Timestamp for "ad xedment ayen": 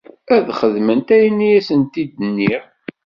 0.35-1.39